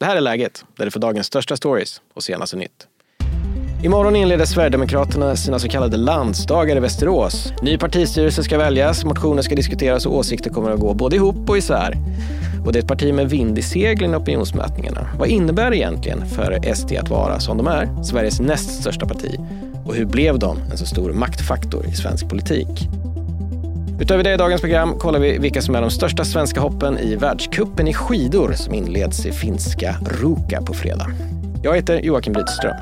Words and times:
Det 0.00 0.06
här 0.06 0.16
är 0.16 0.20
läget, 0.20 0.64
där 0.76 0.84
det 0.84 0.90
för 0.90 1.00
dagens 1.00 1.26
största 1.26 1.56
stories 1.56 2.00
och 2.14 2.22
senaste 2.22 2.56
nytt. 2.56 2.86
Imorgon 3.82 4.16
inleder 4.16 4.44
Sverigedemokraterna 4.44 5.36
sina 5.36 5.58
så 5.58 5.68
kallade 5.68 5.96
landsdagar 5.96 6.76
i 6.76 6.80
Västerås. 6.80 7.52
Ny 7.62 7.78
partistyrelse 7.78 8.42
ska 8.42 8.58
väljas, 8.58 9.04
motioner 9.04 9.42
ska 9.42 9.54
diskuteras 9.54 10.06
och 10.06 10.16
åsikter 10.16 10.50
kommer 10.50 10.70
att 10.70 10.80
gå 10.80 10.94
både 10.94 11.16
ihop 11.16 11.50
och 11.50 11.58
isär. 11.58 11.94
Och 12.66 12.72
det 12.72 12.78
är 12.78 12.82
ett 12.82 12.88
parti 12.88 13.14
med 13.14 13.30
vind 13.30 13.58
i 13.58 13.62
seglen 13.62 14.14
i 14.14 14.16
opinionsmätningarna. 14.16 15.08
Vad 15.18 15.28
innebär 15.28 15.70
det 15.70 15.76
egentligen 15.76 16.26
för 16.26 16.74
SD 16.74 16.92
att 16.92 17.08
vara, 17.08 17.40
som 17.40 17.56
de 17.56 17.66
är, 17.66 18.02
Sveriges 18.02 18.40
näst 18.40 18.80
största 18.80 19.06
parti? 19.06 19.38
Och 19.86 19.94
hur 19.94 20.04
blev 20.04 20.38
de 20.38 20.58
en 20.70 20.78
så 20.78 20.86
stor 20.86 21.12
maktfaktor 21.12 21.86
i 21.86 21.92
svensk 21.92 22.28
politik? 22.28 22.88
Utöver 24.00 24.24
det 24.24 24.34
i 24.34 24.36
dagens 24.36 24.60
program 24.60 24.98
kollar 24.98 25.20
vi 25.20 25.38
vilka 25.38 25.62
som 25.62 25.74
är 25.74 25.80
de 25.80 25.90
största 25.90 26.24
svenska 26.24 26.60
hoppen 26.60 26.98
i 26.98 27.16
världskuppen 27.16 27.88
i 27.88 27.94
skidor 27.94 28.52
som 28.52 28.74
inleds 28.74 29.26
i 29.26 29.32
finska 29.32 29.96
Ruka 30.20 30.62
på 30.62 30.74
fredag. 30.74 31.06
Jag 31.62 31.76
heter 31.76 32.00
Joakim 32.00 32.34
Rydström. 32.34 32.76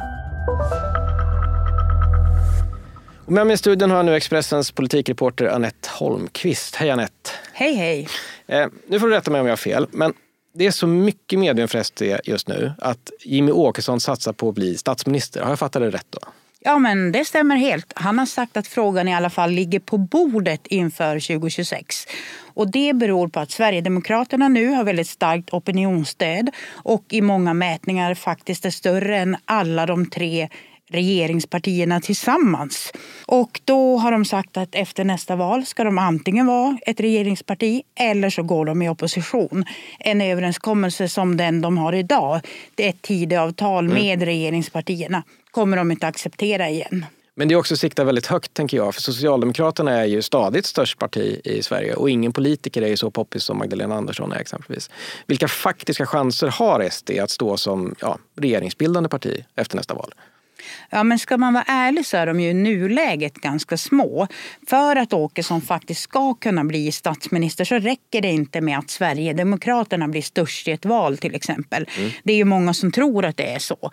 Och 3.27 3.33
med 3.33 3.47
mig 3.47 3.55
i 3.55 3.57
studion 3.57 3.91
har 3.91 3.97
jag 3.97 4.07
nu 4.07 4.15
Expressens 4.15 4.73
politikreporter 4.73 5.47
Annette 5.47 5.89
Holmqvist. 5.99 6.77
Hej 6.77 6.91
Annette! 6.91 7.31
Hej 7.53 7.75
hej! 7.75 8.09
Eh, 8.47 8.67
nu 8.89 9.01
får 9.01 9.09
du 9.09 9.15
rätta 9.15 9.31
mig 9.31 9.41
om 9.41 9.47
jag 9.47 9.53
har 9.53 9.57
fel, 9.57 9.87
men 9.91 10.13
det 10.55 10.67
är 10.67 10.71
så 10.71 10.87
mycket 10.87 11.39
medium 11.39 11.69
för 11.69 11.83
SD 11.83 12.03
just 12.25 12.49
nu 12.49 12.73
att 12.79 13.11
Jimmy 13.25 13.53
Åkesson 13.53 14.01
satsar 14.01 14.33
på 14.33 14.49
att 14.49 14.55
bli 14.55 14.77
statsminister. 14.77 15.43
Har 15.43 15.49
jag 15.49 15.59
fattat 15.59 15.83
det 15.83 15.91
rätt 15.91 16.07
då? 16.11 16.19
Ja, 16.67 16.79
men 16.79 17.13
det 17.13 17.25
stämmer 17.25 17.57
helt. 17.57 17.93
Han 17.97 18.19
har 18.19 18.27
sagt 18.27 18.57
att 18.57 18.67
frågan 18.67 19.09
i 19.09 19.15
alla 19.15 19.31
fall 19.31 19.51
ligger 19.51 19.81
på 19.81 19.99
bordet 19.99 20.67
inför 20.67 21.37
2026. 21.37 22.07
Och 22.55 22.71
det 22.71 22.93
beror 22.93 23.29
på 23.29 23.41
att 23.41 23.51
Sverigedemokraterna 23.51 24.49
nu 24.49 24.69
har 24.69 24.85
väldigt 24.85 25.09
starkt 25.09 25.53
opinionsstöd 25.53 26.51
och 26.73 27.05
i 27.09 27.21
många 27.21 27.55
mätningar 27.55 28.15
faktiskt 28.15 28.65
är 28.65 28.71
större 28.71 29.19
än 29.19 29.37
alla 29.45 29.87
de 29.87 30.11
tre 30.11 30.49
regeringspartierna 30.91 32.01
tillsammans. 32.01 32.93
Och 33.27 33.61
då 33.65 33.97
har 33.97 34.13
de 34.13 34.25
sagt 34.25 34.57
att 34.57 34.75
efter 34.75 35.05
nästa 35.05 35.37
val 35.37 35.67
ska 35.67 35.85
de 35.85 35.99
antingen 35.99 36.47
vara 36.47 36.79
ett 36.87 37.01
regeringsparti 37.01 37.83
eller 37.95 38.31
så 38.31 38.43
går 38.43 38.65
de 38.65 38.83
i 38.83 38.89
opposition. 38.89 39.65
En 39.99 40.21
överenskommelse 40.21 41.09
som 41.09 41.37
den 41.37 41.61
de 41.61 41.79
har 41.79 41.93
idag, 41.93 42.41
det 42.75 42.85
är 42.85 42.91
ett 42.91 43.03
Tidöavtal 43.03 43.89
med 43.89 44.15
mm. 44.15 44.27
regeringspartierna, 44.27 45.23
kommer 45.51 45.77
de 45.77 45.91
inte 45.91 46.07
acceptera 46.07 46.69
igen. 46.69 47.07
Men 47.39 47.49
det 47.49 47.55
är 47.55 47.57
också 47.57 47.77
sikta 47.77 48.05
väldigt 48.05 48.27
högt 48.27 48.55
tänker 48.55 48.77
jag. 48.77 48.95
För 48.95 49.01
Socialdemokraterna 49.01 49.93
är 49.93 50.05
ju 50.05 50.23
stadigt 50.23 50.67
störst 50.67 50.99
parti 50.99 51.41
i 51.45 51.63
Sverige 51.63 51.95
och 51.95 52.11
ingen 52.11 52.33
politiker 52.33 52.83
är 52.83 52.89
ju 52.89 52.97
så 52.97 53.11
poppis 53.11 53.45
som 53.45 53.59
Magdalena 53.59 53.95
Andersson 53.95 54.33
är 54.33 54.37
exempelvis. 54.37 54.91
Vilka 55.27 55.49
faktiska 55.49 56.07
chanser 56.07 56.49
har 56.49 56.89
SD 56.91 57.11
att 57.11 57.31
stå 57.31 57.57
som 57.57 57.95
ja, 58.01 58.19
regeringsbildande 58.37 59.09
parti 59.09 59.45
efter 59.57 59.77
nästa 59.77 59.95
val? 59.95 60.15
Ja, 60.91 61.05
men 61.05 61.19
ska 61.19 61.37
man 61.37 61.55
vara 61.55 61.65
ärlig 61.69 62.07
så 62.07 62.17
är 62.17 62.27
de 62.27 62.41
ju 62.41 62.51
i 62.51 62.55
nuläget 62.55 63.35
ganska 63.35 63.77
små. 63.77 64.29
För 64.69 64.97
att 64.97 65.13
Åkesson 65.13 65.61
faktiskt 65.61 66.01
ska 66.01 66.35
kunna 66.35 66.65
bli 66.65 66.93
statsminister 66.93 67.65
så 67.65 67.75
räcker 67.75 68.21
det 68.21 68.31
inte 68.31 68.61
med 68.61 68.79
att 68.79 68.91
Sverigedemokraterna 68.91 70.09
blir 70.09 70.23
störst 70.23 70.69
i 70.69 70.71
ett 70.71 70.85
val 70.85 71.19
till 71.19 71.35
exempel. 71.35 71.89
Mm. 71.99 72.11
Det 72.25 72.33
är 72.33 72.37
ju 72.37 72.45
många 72.45 72.75
som 72.75 72.93
tror 72.93 73.25
att 73.25 73.37
det 73.37 73.53
är 73.53 73.59
så. 73.59 73.91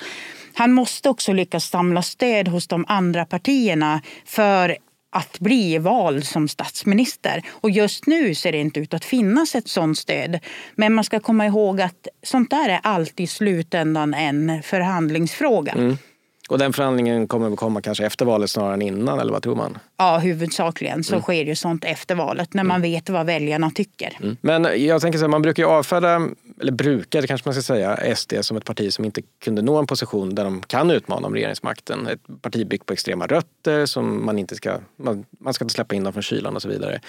Han 0.54 0.72
måste 0.72 1.10
också 1.10 1.34
lyckas 1.34 1.70
samla 1.70 2.02
stöd 2.02 2.48
hos 2.48 2.68
de 2.68 2.86
andra 2.88 3.26
partierna 3.26 4.02
för 4.26 4.78
att 5.14 5.40
bli 5.40 5.78
vald 5.78 6.26
som 6.26 6.48
statsminister. 6.48 7.44
Och 7.50 7.70
just 7.70 8.08
nu 8.08 8.36
ser 8.36 8.52
det 8.52 8.58
inte 8.58 8.80
ut 8.80 8.94
att 8.94 9.06
finnas 9.06 9.56
ett 9.56 9.68
sådant 9.68 9.98
stöd. 9.98 10.40
Men 10.76 10.94
man 10.94 11.04
ska 11.04 11.20
komma 11.20 11.46
ihåg 11.46 11.82
att 11.82 12.08
sånt 12.24 12.50
där 12.50 12.70
är 12.70 12.80
alltid 12.84 13.24
i 13.24 13.28
slutändan 13.28 14.14
en 14.14 14.64
förhandlingsfråga. 14.64 15.72
Mm. 15.72 15.98
Och 16.54 16.60
den 16.60 16.74
förhandlingen 16.74 17.28
kommer 17.28 17.52
att 17.52 17.58
komma 17.58 17.82
kanske 17.82 18.06
efter 18.06 18.26
valet 18.26 18.50
snarare 18.50 18.74
än 18.74 18.82
innan, 18.82 19.20
eller 19.20 19.32
vad 19.34 19.44
tror 19.44 19.56
man? 19.56 19.78
Ja, 19.98 20.18
huvudsakligen 20.18 21.04
så 21.04 21.14
mm. 21.14 21.22
sker 21.22 21.46
ju 21.46 21.56
sånt 21.56 21.86
efter 21.86 22.16
valet 22.16 22.54
när 22.54 22.64
man 22.64 22.76
mm. 22.76 22.92
vet 22.92 23.10
vad 23.10 23.26
väljarna 23.26 23.72
tycker. 23.72 24.18
Mm. 24.22 24.38
Men 24.42 24.86
jag 24.86 25.02
tänker 25.02 25.20
så 25.20 25.24
här, 25.24 25.30
man 25.30 25.42
brukar 25.42 25.64
ju 25.64 25.70
avfärda 25.70 26.28
eller 26.62 26.72
brukar 26.72 27.22
kanske 27.22 27.48
man 27.48 27.54
ska 27.54 27.62
säga, 27.62 28.16
SD 28.16 28.34
som 28.42 28.58
ett 28.58 28.66
parti 28.66 28.94
som 28.94 29.06
inte 29.06 29.22
kunde 29.44 29.62
nå 29.62 29.78
en 29.78 29.88
position 29.88 30.36
där 30.36 30.44
de 30.44 30.62
kan 30.62 30.92
utmana 30.92 31.28
om 31.28 31.34
regeringsmakten. 31.34 32.08
Ett 32.08 32.42
parti 32.42 32.68
byggt 32.68 32.86
på 32.86 32.94
extrema 32.94 33.28
rötter 33.28 33.86
som 33.86 34.26
man 34.26 34.40
inte 34.40 34.56
ska, 34.56 34.78
man, 34.96 35.26
man 35.40 35.54
ska 35.54 35.66
inte 35.66 35.74
släppa 35.74 35.96
in 35.96 36.04
dem 36.04 36.14
från 36.14 36.24
kylan 36.24 36.56
och 36.56 36.62
så 36.62 36.70
vidare. 36.70 37.02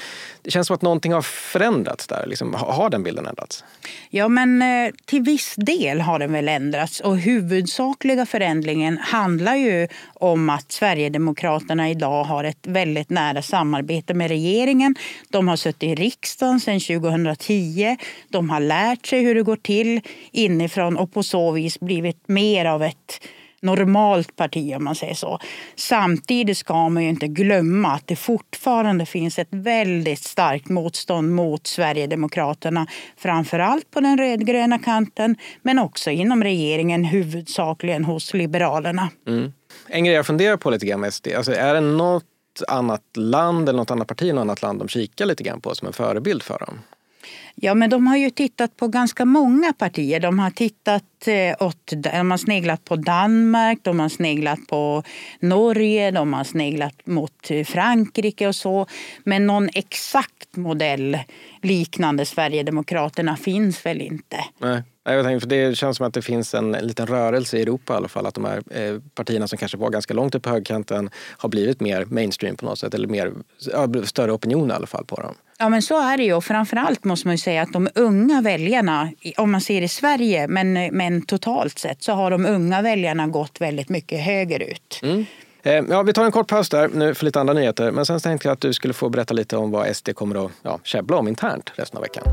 Det 0.42 0.50
känns 0.50 0.66
som 0.66 0.74
att 0.74 0.82
någonting 0.82 1.12
har 1.12 1.22
förändrats 1.22 2.06
där. 2.06 2.26
Liksom, 2.26 2.54
har 2.54 2.90
den 2.90 3.02
bilden 3.02 3.26
ändrats? 3.26 3.64
Ja, 4.10 4.28
men 4.28 4.62
eh, 4.62 4.92
till 5.04 5.22
viss 5.22 5.54
del 5.56 6.00
har 6.00 6.18
den 6.18 6.32
väl 6.32 6.48
ändrats 6.48 7.00
och 7.00 7.18
huvudsakliga 7.18 8.26
förändringen 8.26 8.98
handlar 8.98 9.54
ju 9.54 9.88
om 10.14 10.50
att 10.50 10.72
Sverigedemokraterna 10.72 11.90
idag 11.90 12.24
har 12.24 12.44
ett 12.44 12.66
väldigt 12.66 13.10
nära 13.10 13.42
samarbete 13.42 14.14
med 14.14 14.28
regeringen. 14.28 14.94
De 15.28 15.48
har 15.48 15.56
suttit 15.56 15.82
i 15.82 15.94
riksdagen 15.94 16.60
sedan 16.60 16.80
2010. 16.80 17.96
De 18.28 18.50
har 18.50 18.60
lärt 18.60 19.06
sig 19.06 19.20
hur 19.24 19.33
hur 19.34 19.40
det 19.40 19.44
går 19.44 19.56
till 19.56 20.00
inifrån 20.32 20.96
och 20.96 21.12
på 21.12 21.22
så 21.22 21.50
vis 21.50 21.80
blivit 21.80 22.28
mer 22.28 22.64
av 22.64 22.82
ett 22.82 23.20
normalt 23.64 24.36
parti 24.36 24.74
om 24.76 24.84
man 24.84 24.94
säger 24.94 25.14
så. 25.14 25.38
Samtidigt 25.76 26.58
ska 26.58 26.88
man 26.88 27.02
ju 27.02 27.08
inte 27.08 27.26
glömma 27.26 27.92
att 27.92 28.06
det 28.06 28.16
fortfarande 28.16 29.06
finns 29.06 29.38
ett 29.38 29.48
väldigt 29.50 30.24
starkt 30.24 30.68
motstånd 30.68 31.34
mot 31.34 31.66
Sverigedemokraterna. 31.66 32.86
Framförallt 33.16 33.90
på 33.90 34.00
den 34.00 34.18
rödgröna 34.18 34.78
kanten 34.78 35.36
men 35.62 35.78
också 35.78 36.10
inom 36.10 36.42
regeringen, 36.42 37.04
huvudsakligen 37.04 38.04
hos 38.04 38.34
Liberalerna. 38.34 39.08
Mm. 39.26 39.52
En 39.88 40.04
grej 40.04 40.14
jag 40.14 40.26
funderar 40.26 40.56
på 40.56 40.70
lite 40.70 40.86
grann 40.86 41.00
med 41.00 41.14
SD, 41.14 41.28
alltså 41.36 41.52
är 41.52 41.74
det 41.74 41.80
något 41.80 42.24
annat 42.68 43.02
land 43.16 43.68
eller 43.68 43.76
något 43.76 43.90
annat 43.90 44.08
parti 44.08 44.22
i 44.22 44.32
något 44.32 44.42
annat 44.42 44.62
land 44.62 44.78
de 44.78 44.88
kikar 44.88 45.26
lite 45.26 45.42
grann 45.42 45.60
på 45.60 45.74
som 45.74 45.86
en 45.86 45.92
förebild 45.92 46.42
för 46.42 46.58
dem? 46.58 46.78
Ja, 47.54 47.74
men 47.74 47.90
de 47.90 48.06
har 48.06 48.16
ju 48.16 48.30
tittat 48.30 48.76
på 48.76 48.88
ganska 48.88 49.24
många 49.24 49.72
partier. 49.72 50.20
De 50.20 50.38
har 50.38 50.50
tittat 50.50 51.04
eh, 51.26 51.66
åt, 51.66 51.92
de 51.96 52.30
har 52.30 52.38
sneglat 52.38 52.84
på 52.84 52.96
Danmark, 52.96 53.78
de 53.82 54.00
har 54.00 54.08
sneglat 54.08 54.66
på 54.68 55.02
Norge, 55.40 56.10
de 56.10 56.32
har 56.32 56.44
sneglat 56.44 57.06
mot 57.06 57.50
eh, 57.50 57.64
Frankrike 57.64 58.48
och 58.48 58.54
så. 58.54 58.86
Men 59.24 59.46
någon 59.46 59.68
exakt 59.74 60.56
modell 60.56 61.18
liknande 61.62 62.26
Sverigedemokraterna 62.26 63.36
finns 63.36 63.86
väl 63.86 64.00
inte. 64.00 64.36
Nej. 64.58 64.82
Jag 65.06 65.24
tänkte, 65.24 65.40
för 65.40 65.56
det 65.56 65.76
känns 65.76 65.96
som 65.96 66.06
att 66.06 66.14
det 66.14 66.22
finns 66.22 66.54
en, 66.54 66.72
liten 66.72 67.06
rörelse 67.06 67.58
i 67.58 67.62
Europa 67.62 67.92
i 67.92 67.96
alla 67.96 68.08
fall. 68.08 68.26
Att 68.26 68.34
de 68.34 68.44
här 68.44 68.62
eh, 68.70 69.00
partierna 69.14 69.48
som 69.48 69.58
kanske 69.58 69.78
var 69.78 69.90
ganska 69.90 70.14
långt 70.14 70.34
upp 70.34 70.42
på 70.42 70.50
högkanten 70.50 71.10
har 71.16 71.48
blivit 71.48 71.80
mer 71.80 72.04
mainstream 72.04 72.56
på 72.56 72.64
något 72.64 72.78
sätt. 72.78 72.94
Eller 72.94 73.08
mer, 73.08 73.32
större 74.04 74.32
opinion 74.32 74.70
i 74.70 74.72
alla 74.72 74.86
fall 74.86 75.04
på 75.04 75.16
dem. 75.16 75.34
Ja 75.58 75.68
men 75.68 75.82
så 75.82 76.00
är 76.00 76.16
det 76.16 76.24
ju. 76.24 76.40
Framförallt 76.40 77.04
måste 77.04 77.28
man 77.28 77.34
ju 77.34 77.38
säga 77.38 77.62
att 77.62 77.72
de 77.72 77.88
unga 77.94 78.40
väljarna, 78.40 79.10
om 79.36 79.52
man 79.52 79.60
ser 79.60 79.82
i 79.82 79.88
Sverige 79.88 80.48
men, 80.48 80.72
men 80.72 81.22
totalt 81.22 81.78
sett 81.78 82.02
så 82.02 82.12
har 82.12 82.30
de 82.30 82.46
unga 82.46 82.82
väljarna 82.82 83.26
gått 83.26 83.60
väldigt 83.60 83.88
mycket 83.88 84.20
högerut. 84.20 85.00
Mm. 85.02 85.26
Eh, 85.62 85.84
ja, 85.90 86.02
vi 86.02 86.12
tar 86.12 86.24
en 86.24 86.32
kort 86.32 86.48
paus 86.48 86.68
där 86.68 86.88
nu 86.88 87.14
för 87.14 87.24
lite 87.24 87.40
andra 87.40 87.54
nyheter. 87.54 87.90
Men 87.90 88.06
sen 88.06 88.20
tänkte 88.20 88.48
jag 88.48 88.52
att 88.52 88.60
du 88.60 88.72
skulle 88.72 88.94
få 88.94 89.08
berätta 89.08 89.34
lite 89.34 89.56
om 89.56 89.70
vad 89.70 89.96
SD 89.96 90.14
kommer 90.14 90.46
att 90.46 90.52
ja, 90.62 90.80
käbbla 90.82 91.16
om 91.16 91.28
internt 91.28 91.70
resten 91.74 91.96
av 91.96 92.02
veckan. 92.02 92.24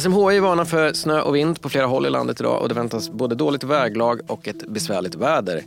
SMHI 0.00 0.40
varnar 0.40 0.64
för 0.64 0.92
snö 0.92 1.20
och 1.20 1.36
vind 1.36 1.60
på 1.60 1.68
flera 1.68 1.86
håll 1.86 2.06
i 2.06 2.10
landet 2.10 2.40
idag 2.40 2.62
och 2.62 2.68
det 2.68 2.74
väntas 2.74 3.10
både 3.10 3.34
dåligt 3.34 3.64
väglag 3.64 4.20
och 4.26 4.48
ett 4.48 4.68
besvärligt 4.68 5.14
väder. 5.14 5.62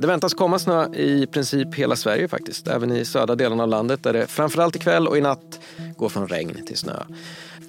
Det 0.00 0.06
väntas 0.06 0.34
komma 0.34 0.58
snö 0.58 0.94
i 0.94 1.26
princip 1.26 1.74
hela 1.74 1.96
Sverige 1.96 2.28
faktiskt. 2.28 2.68
Även 2.68 2.92
i 2.92 3.04
södra 3.04 3.34
delen 3.34 3.60
av 3.60 3.68
landet 3.68 4.02
där 4.02 4.12
det 4.12 4.26
framförallt 4.26 4.76
ikväll 4.76 5.08
och 5.08 5.18
i 5.18 5.20
natt 5.20 5.60
går 5.96 6.08
från 6.08 6.28
regn 6.28 6.66
till 6.66 6.76
snö. 6.76 7.02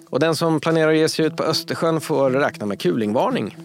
Och 0.09 0.19
den 0.19 0.36
som 0.36 0.59
planerar 0.59 0.91
att 0.91 0.97
ge 0.97 1.09
sig 1.09 1.26
ut 1.26 1.38
på 1.38 1.44
Östersjön 1.44 2.02
får 2.02 2.29
räkna 2.29 2.66
med 2.66 2.82
kulingvarning. 2.82 3.58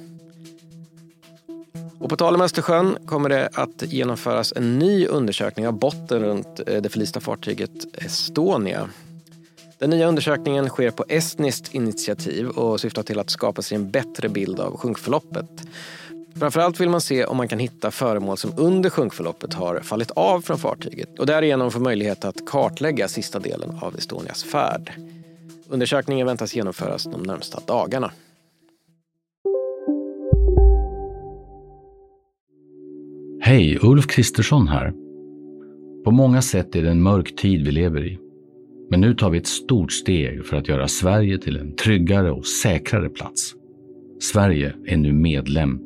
Och 1.99 2.11
på 2.11 2.17
tal 2.17 2.35
om 2.35 2.41
Östersjön 2.41 2.99
kommer 3.07 3.29
det 3.29 3.49
att 3.55 3.83
genomföras 3.83 4.53
en 4.57 4.79
ny 4.79 5.07
undersökning 5.07 5.67
av 5.67 5.73
botten 5.73 6.23
runt 6.23 6.61
eh, 6.67 6.83
det 6.83 6.89
förlista 6.89 7.21
fartyget 7.21 8.05
Estonia. 8.05 8.89
Den 9.79 9.91
nya 9.91 10.09
undersökningen 10.09 10.69
sker 10.69 10.91
på 10.91 11.05
estniskt 11.09 11.75
initiativ 11.75 12.49
och 12.49 12.81
syftar 12.81 13.03
till 13.03 13.19
att 13.19 13.31
skapa 13.31 13.63
sig 13.63 13.77
en 13.77 13.91
bättre 13.91 14.29
bild 14.29 14.61
av 14.61 14.77
sjunkförloppet. 14.77 15.51
Framförallt 16.39 16.81
vill 16.81 16.89
man 16.89 17.01
se 17.01 17.25
om 17.25 17.37
man 17.37 17.49
kan 17.49 17.59
hitta 17.59 17.91
föremål 17.91 18.37
som 18.37 18.53
under 18.57 18.91
sjunkförloppet 18.91 19.55
har 19.55 19.81
fallit 19.81 20.11
av 20.11 20.41
från 20.41 20.59
fartyget 20.59 21.19
och 21.19 21.27
därigenom 21.27 21.71
få 21.71 21.81
möjlighet 21.81 22.25
att 22.25 22.47
kartlägga 22.47 23.09
sista 23.09 23.39
delen 23.39 23.79
av 23.83 23.97
Estonias 23.97 24.45
färd. 24.45 24.93
Undersökningen 25.69 26.27
väntas 26.27 26.55
genomföras 26.55 27.05
de 27.05 27.23
närmsta 27.23 27.61
dagarna. 27.67 28.11
Hej, 33.41 33.79
Ulf 33.83 34.07
Kristersson 34.07 34.69
här. 34.69 34.93
På 36.05 36.11
många 36.11 36.43
sätt 36.43 36.77
är 36.77 36.83
det 36.83 36.91
en 36.91 37.03
mörk 37.03 37.37
tid 37.37 37.65
vi 37.67 37.73
lever 37.73 38.07
i. 38.07 38.19
Men 38.91 39.01
nu 39.01 39.15
tar 39.15 39.31
vi 39.31 39.39
ett 39.39 39.47
stort 39.47 39.93
steg 39.93 40.47
för 40.47 40.57
att 40.57 40.69
göra 40.69 40.89
Sverige 40.89 41.39
till 41.39 41.57
en 41.57 41.77
tryggare 41.77 42.31
och 42.31 42.47
säkrare 42.47 43.09
plats. 43.09 43.55
Sverige 44.21 44.75
är 44.87 44.97
nu 44.97 45.13
medlem 45.13 45.86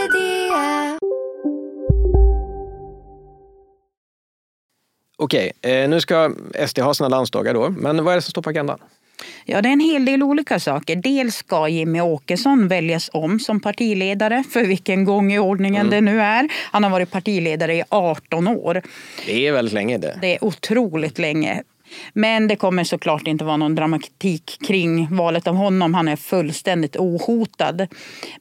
Okej, 5.21 5.51
eh, 5.61 5.89
nu 5.89 6.01
ska 6.01 6.31
SD 6.67 6.79
ha 6.79 6.93
sina 6.93 7.09
landsdagar 7.09 7.53
då. 7.53 7.69
Men 7.69 8.03
vad 8.03 8.11
är 8.11 8.15
det 8.15 8.21
som 8.21 8.31
står 8.31 8.41
på 8.41 8.49
agendan? 8.49 8.79
Ja, 9.45 9.61
det 9.61 9.69
är 9.69 9.73
en 9.73 9.79
hel 9.79 10.05
del 10.05 10.23
olika 10.23 10.59
saker. 10.59 10.95
Dels 10.95 11.35
ska 11.35 11.67
Jimmy 11.67 12.01
Åkesson 12.01 12.67
väljas 12.67 13.09
om 13.13 13.39
som 13.39 13.59
partiledare, 13.59 14.43
för 14.51 14.65
vilken 14.65 15.05
gång 15.05 15.33
i 15.33 15.39
ordningen 15.39 15.87
mm. 15.87 15.89
det 15.89 16.11
nu 16.11 16.21
är. 16.21 16.49
Han 16.71 16.83
har 16.83 16.89
varit 16.89 17.11
partiledare 17.11 17.75
i 17.75 17.83
18 17.89 18.47
år. 18.47 18.81
Det 19.25 19.47
är 19.47 19.51
väldigt 19.51 19.73
länge 19.73 19.97
det. 19.97 20.17
Det 20.21 20.35
är 20.35 20.43
otroligt 20.43 21.19
länge. 21.19 21.63
Men 22.13 22.47
det 22.47 22.55
kommer 22.55 22.83
såklart 22.83 23.27
inte 23.27 23.45
vara 23.45 23.57
någon 23.57 23.75
dramatik 23.75 24.57
kring 24.67 25.15
valet 25.15 25.47
av 25.47 25.55
honom. 25.55 25.93
Han 25.93 26.07
är 26.07 26.15
fullständigt 26.15 26.95
ohotad. 26.95 27.87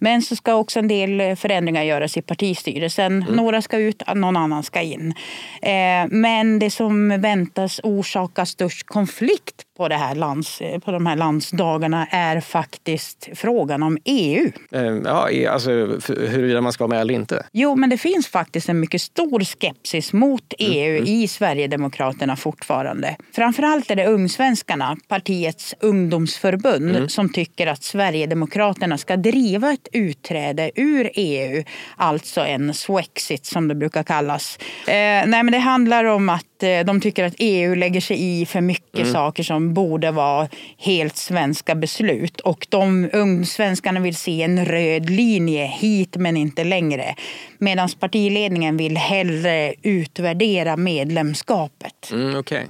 Men 0.00 0.22
så 0.22 0.36
ska 0.36 0.54
också 0.54 0.78
en 0.78 0.88
del 0.88 1.36
förändringar 1.36 1.82
göras 1.82 2.16
i 2.16 2.22
partistyrelsen. 2.22 3.22
Mm. 3.22 3.36
Några 3.36 3.62
ska 3.62 3.78
ut, 3.78 4.02
någon 4.14 4.36
annan 4.36 4.62
ska 4.62 4.80
in. 4.80 5.14
Eh, 5.62 6.06
men 6.10 6.58
det 6.58 6.70
som 6.70 7.20
väntas 7.20 7.80
orsaka 7.82 8.46
störst 8.46 8.86
konflikt 8.86 9.64
på, 9.80 9.88
det 9.88 9.96
här 9.96 10.14
lands, 10.14 10.62
på 10.84 10.90
de 10.90 11.06
här 11.06 11.16
landsdagarna 11.16 12.06
är 12.06 12.40
faktiskt 12.40 13.28
frågan 13.34 13.82
om 13.82 13.98
EU. 14.04 14.52
Eh, 14.72 14.82
ja, 14.82 15.50
alltså 15.50 15.70
huruvida 16.08 16.60
man 16.60 16.72
ska 16.72 16.84
vara 16.84 16.94
med 16.94 17.00
eller 17.00 17.14
inte? 17.14 17.46
Jo, 17.52 17.74
men 17.74 17.90
det 17.90 17.98
finns 17.98 18.28
faktiskt 18.28 18.68
en 18.68 18.80
mycket 18.80 19.02
stor 19.02 19.44
skepsis 19.44 20.12
mot 20.12 20.54
EU 20.58 20.96
mm. 20.96 21.04
i 21.04 21.28
Sverigedemokraterna 21.28 22.36
fortfarande. 22.36 23.16
Framförallt 23.32 23.90
är 23.90 23.96
det 23.96 24.06
Ungsvenskarna, 24.06 24.96
partiets 25.08 25.74
ungdomsförbund, 25.80 26.96
mm. 26.96 27.08
som 27.08 27.32
tycker 27.32 27.66
att 27.66 27.82
Sverigedemokraterna 27.82 28.98
ska 28.98 29.16
driva 29.16 29.72
ett 29.72 29.88
utträde 29.92 30.70
ur 30.74 31.10
EU. 31.14 31.64
Alltså 31.96 32.40
en 32.40 32.74
swexit 32.74 33.46
som 33.46 33.68
det 33.68 33.74
brukar 33.74 34.02
kallas. 34.02 34.58
Eh, 34.86 34.92
nej, 35.26 35.42
men 35.42 35.52
det 35.52 35.58
handlar 35.58 36.04
om 36.04 36.28
att 36.28 36.49
eh, 36.62 36.84
de 36.84 37.00
tycker 37.00 37.24
att 37.24 37.34
EU 37.38 37.74
lägger 37.74 38.00
sig 38.00 38.40
i 38.40 38.46
för 38.46 38.60
mycket 38.60 39.00
mm. 39.00 39.12
saker 39.12 39.42
som 39.42 39.74
borde 39.74 40.10
vara 40.10 40.48
helt 40.78 41.16
svenska 41.16 41.74
beslut. 41.74 42.40
Och 42.40 42.66
de 42.70 43.10
ungsvenskarna 43.12 44.00
vill 44.00 44.16
se 44.16 44.42
en 44.42 44.64
röd 44.64 45.10
linje 45.10 45.66
hit 45.66 46.16
men 46.16 46.36
inte 46.36 46.64
längre. 46.64 47.14
Medan 47.58 47.88
partiledningen 48.00 48.76
vill 48.76 48.96
hellre 48.96 49.74
utvärdera 49.82 50.76
medlemskapet. 50.76 52.10
Mm, 52.12 52.36
okay. 52.36 52.64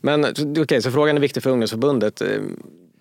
Men 0.00 0.24
okej, 0.24 0.60
okay, 0.60 0.82
så 0.82 0.90
frågan 0.90 1.16
är 1.16 1.20
viktig 1.20 1.42
för 1.42 1.50
ungdomsförbundet. 1.50 2.20
Eh, 2.20 2.28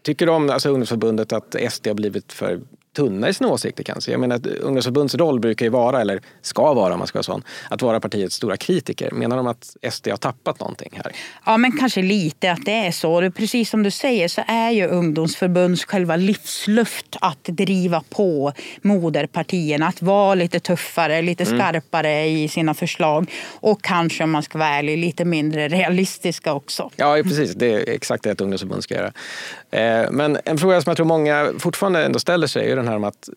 tycker 0.03 0.25
de, 0.25 0.49
alltså 0.49 0.69
ungdomsförbundet, 0.69 1.33
att 1.33 1.55
SD 1.69 1.87
har 1.87 1.93
blivit 1.93 2.33
för 2.33 2.59
tunna 2.95 3.29
i 3.29 3.33
sina 3.33 3.49
åsikter 3.49 3.83
kanske. 3.83 4.11
Jag 4.11 4.19
menar 4.19 4.35
att 4.35 4.45
ungdomsförbundets 4.45 5.15
roll 5.15 5.39
brukar 5.39 5.65
ju 5.65 5.69
vara, 5.69 6.01
eller 6.01 6.21
ska 6.41 6.73
vara 6.73 6.93
om 6.93 6.99
man 6.99 7.07
ska 7.07 7.17
vara 7.17 7.23
sån, 7.23 7.43
att 7.69 7.81
vara 7.81 7.99
partiets 7.99 8.35
stora 8.35 8.57
kritiker. 8.57 9.11
Menar 9.11 9.37
de 9.37 9.47
att 9.47 9.75
SD 9.91 10.07
har 10.07 10.17
tappat 10.17 10.59
någonting 10.59 10.89
här? 11.03 11.11
Ja, 11.45 11.57
men 11.57 11.77
kanske 11.77 12.01
lite 12.01 12.51
att 12.51 12.65
det 12.65 12.71
är 12.71 12.91
så. 12.91 13.31
Precis 13.31 13.69
som 13.69 13.83
du 13.83 13.91
säger 13.91 14.27
så 14.27 14.41
är 14.47 14.71
ju 14.71 14.87
ungdomsförbunds 14.87 15.85
själva 15.85 16.15
livsluft 16.15 17.15
att 17.21 17.43
driva 17.43 18.03
på 18.09 18.53
moderpartierna. 18.81 19.87
Att 19.87 20.01
vara 20.01 20.35
lite 20.35 20.59
tuffare, 20.59 21.21
lite 21.21 21.43
mm. 21.43 21.59
skarpare 21.59 22.27
i 22.27 22.47
sina 22.47 22.73
förslag. 22.73 23.31
Och 23.59 23.81
kanske, 23.81 24.23
om 24.23 24.31
man 24.31 24.43
ska 24.43 24.57
vara 24.57 24.69
ärlig, 24.69 24.97
lite 24.97 25.25
mindre 25.25 25.67
realistiska 25.67 26.53
också. 26.53 26.89
Ja, 26.95 27.19
precis. 27.23 27.53
Det 27.53 27.73
är 27.73 27.93
exakt 27.93 28.23
det 28.23 28.31
ett 28.31 28.41
ungdomsförbund 28.41 28.83
ska 28.83 28.95
göra. 28.95 29.11
Eh, 29.71 30.11
men 30.11 30.37
en 30.45 30.57
fråga 30.57 30.81
som 30.81 30.89
jag 30.89 30.97
tror 30.97 31.05
många 31.05 31.51
fortfarande 31.59 32.05
ändå 32.05 32.19
ställer 32.19 32.47
sig 32.47 32.71
är 32.71 32.80
den 32.81 32.91
här 32.91 32.99
med 32.99 33.07
att 33.07 33.29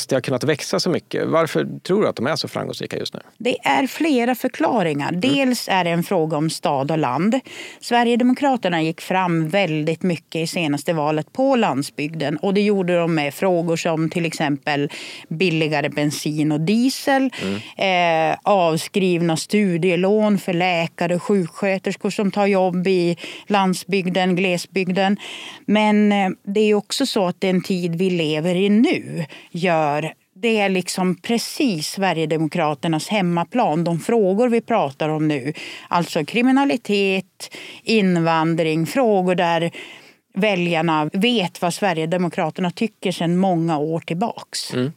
SD 0.00 0.12
har 0.12 0.20
kunnat 0.20 0.44
växa 0.44 0.80
så 0.80 0.90
mycket. 0.90 1.28
Varför 1.28 1.68
tror 1.82 2.02
du 2.02 2.08
att 2.08 2.16
de 2.16 2.26
är 2.26 2.36
så 2.36 2.48
framgångsrika 2.48 2.98
just 2.98 3.14
nu? 3.14 3.20
Det 3.38 3.56
är 3.66 3.86
flera 3.86 4.34
förklaringar. 4.34 5.08
Mm. 5.08 5.20
Dels 5.20 5.68
är 5.68 5.84
det 5.84 5.90
en 5.90 6.02
fråga 6.02 6.36
om 6.36 6.50
stad 6.50 6.90
och 6.90 6.98
land. 6.98 7.40
Sverigedemokraterna 7.80 8.82
gick 8.82 9.00
fram 9.00 9.48
väldigt 9.48 10.02
mycket 10.02 10.42
i 10.42 10.46
senaste 10.46 10.92
valet 10.92 11.32
på 11.32 11.56
landsbygden 11.56 12.36
och 12.36 12.54
det 12.54 12.60
gjorde 12.60 12.96
de 12.96 13.14
med 13.14 13.34
frågor 13.34 13.76
som 13.76 14.10
till 14.10 14.26
exempel 14.26 14.90
billigare 15.28 15.88
bensin 15.88 16.52
och 16.52 16.60
diesel, 16.60 17.30
mm. 17.42 18.32
eh, 18.32 18.38
avskrivna 18.42 19.36
studielån 19.36 20.38
för 20.38 20.52
läkare 20.52 21.14
och 21.14 21.22
sjuksköterskor 21.22 22.10
som 22.10 22.30
tar 22.30 22.46
jobb 22.46 22.86
i 22.86 23.16
landsbygden, 23.46 24.36
glesbygden. 24.36 25.16
Men 25.66 26.12
eh, 26.12 26.28
det 26.42 26.60
är 26.60 26.74
också 26.74 27.06
så 27.06 27.26
att 27.26 27.40
den 27.40 27.62
tid 27.62 27.94
vi 27.94 28.10
lever 28.10 28.54
i 28.54 28.68
nu 28.92 29.24
gör 29.50 30.14
det 30.34 30.60
är 30.60 30.68
liksom 30.68 31.16
precis 31.16 31.88
Sverigedemokraternas 31.88 33.08
hemmaplan. 33.08 33.84
De 33.84 33.98
frågor 33.98 34.48
vi 34.48 34.60
pratar 34.60 35.08
om 35.08 35.28
nu, 35.28 35.52
alltså 35.88 36.24
kriminalitet, 36.24 37.56
invandring, 37.82 38.86
frågor 38.86 39.34
där 39.34 39.70
väljarna 40.34 41.10
vet 41.12 41.62
vad 41.62 41.74
Sverigedemokraterna 41.74 42.70
tycker 42.70 43.12
sedan 43.12 43.36
många 43.36 43.78
år 43.78 44.00
tillbaks. 44.00 44.72
Mm. 44.72 44.92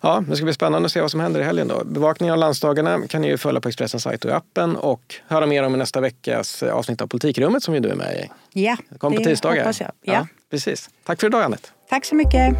Ja, 0.00 0.24
det 0.28 0.36
ska 0.36 0.44
bli 0.44 0.54
spännande 0.54 0.86
att 0.86 0.92
se 0.92 1.00
vad 1.00 1.10
som 1.10 1.20
händer 1.20 1.40
i 1.40 1.44
helgen. 1.44 1.68
Då. 1.68 1.84
Bevakningen 1.84 2.32
av 2.32 2.38
landsdagarna 2.38 3.06
kan 3.08 3.22
ni 3.22 3.28
ju 3.28 3.38
följa 3.38 3.60
på 3.60 3.68
Expressens 3.68 4.02
sajt 4.02 4.24
och 4.24 4.36
appen 4.36 4.76
och 4.76 5.14
höra 5.26 5.46
mer 5.46 5.62
om 5.62 5.74
i 5.74 5.78
nästa 5.78 6.00
veckas 6.00 6.62
avsnitt 6.62 7.00
av 7.00 7.06
Politikrummet 7.06 7.62
som 7.62 7.74
ju 7.74 7.80
du 7.80 7.88
är 7.88 7.94
med 7.94 8.14
i. 8.14 8.30
Ja, 8.60 8.76
det 8.88 8.98
kommer 8.98 9.16
på 9.16 9.24
tisdagar. 9.24 9.56
hoppas 9.56 9.80
jag. 9.80 9.90
Ja. 10.02 10.12
ja. 10.12 10.26
precis. 10.50 10.90
Tack 11.04 11.20
för 11.20 11.26
idag, 11.26 11.42
Anette. 11.42 11.68
Tack 11.88 12.04
så 12.04 12.14
mycket. 12.14 12.56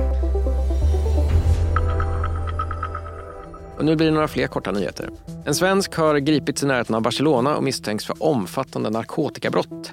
Och 3.77 3.85
nu 3.85 3.97
blir 3.97 4.07
det 4.07 4.13
några 4.13 4.29
fler 4.29 4.47
korta 4.47 4.73
nyheter. 4.73 5.11
En 5.45 5.55
svensk 5.55 5.95
har 5.95 6.19
gripits 6.19 6.63
i 6.63 6.67
närheten 6.67 6.95
av 6.95 7.03
Barcelona 7.03 7.57
och 7.57 7.62
misstänks 7.62 8.07
för 8.07 8.23
omfattande 8.23 8.91
narkotikabrott. 8.91 9.93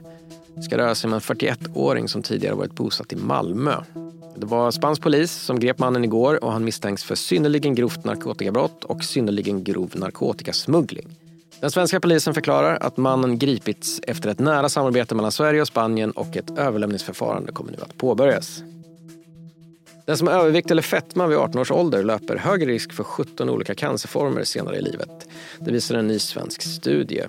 Det 0.56 0.62
ska 0.62 0.78
röra 0.78 0.96
sig 0.96 1.08
om 1.08 1.14
en 1.14 1.20
41-åring 1.20 2.08
som 2.08 2.22
tidigare 2.22 2.56
varit 2.56 2.74
bosatt 2.74 3.14
i 3.14 3.16
Malmö. 3.16 3.76
Det 4.38 4.46
var 4.46 4.72
spansk 4.72 5.02
polis 5.02 5.32
som 5.32 5.60
grep 5.60 5.80
mannen 5.80 6.04
igår 6.04 6.44
och 6.44 6.52
han 6.52 6.66
misstänks 6.66 7.04
för 7.04 7.16
synnerligen 7.16 7.76
grovt 7.76 8.04
narkotikabrott 8.04 8.84
och 8.84 9.04
synnerligen 9.04 9.64
grov 9.64 9.92
narkotikasmuggling. 9.94 11.08
Den 11.60 11.72
svenska 11.72 12.00
polisen 12.00 12.34
förklarar 12.34 12.78
att 12.82 12.98
mannen 12.98 13.40
gripits 13.40 14.02
efter 14.08 14.30
ett 14.30 14.40
nära 14.40 14.70
samarbete 14.70 15.16
mellan 15.16 15.32
Sverige 15.32 15.62
och 15.62 15.68
Spanien 15.68 16.12
och 16.12 16.38
ett 16.38 16.58
överlämningsförfarande 16.58 17.52
kommer 17.52 17.72
nu 17.72 17.78
att 17.82 17.98
påbörjas. 17.98 18.64
Den 20.06 20.18
som 20.18 20.28
har 20.28 20.34
övervikt 20.34 20.72
eller 20.72 20.82
fetma 20.82 21.28
vid 21.28 21.38
18 21.38 21.62
års 21.62 21.72
ålder 21.72 22.04
löper 22.04 22.38
högre 22.38 22.72
risk 22.72 22.94
för 22.94 23.04
17 23.04 23.50
olika 23.50 23.76
cancerformer 23.76 24.44
senare 24.44 24.78
i 24.78 24.82
livet. 24.82 25.28
Det 25.60 25.72
visar 25.72 25.96
en 25.96 26.08
ny 26.08 26.20
svensk 26.20 26.62
studie. 26.62 27.24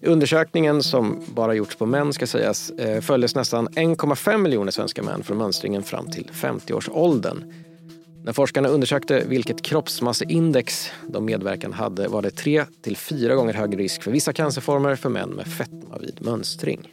I 0.00 0.06
undersökningen, 0.06 0.82
som 0.82 1.24
bara 1.34 1.54
gjorts 1.54 1.76
på 1.76 1.86
män 1.86 2.12
ska 2.12 2.26
sägas, 2.26 2.70
eh, 2.70 3.00
följdes 3.00 3.34
nästan 3.34 3.68
1,5 3.68 4.38
miljoner 4.42 4.70
svenska 4.70 5.02
män 5.02 5.22
från 5.22 5.38
mönstringen 5.38 5.82
fram 5.82 6.10
till 6.10 6.30
50-årsåldern. 6.32 7.52
När 8.24 8.32
forskarna 8.32 8.68
undersökte 8.68 9.24
vilket 9.26 9.62
kroppsmasseindex 9.62 10.90
de 11.08 11.24
medverkande 11.24 11.76
hade 11.76 12.08
var 12.08 12.22
det 12.22 12.30
tre 12.30 12.64
till 12.82 12.96
fyra 12.96 13.34
gånger 13.34 13.54
högre 13.54 13.78
risk 13.78 14.02
för 14.02 14.10
vissa 14.10 14.32
cancerformer 14.32 14.96
för 14.96 15.08
män 15.08 15.30
med 15.30 15.46
fetma 15.46 15.98
vid 16.00 16.18
mönstring. 16.20 16.92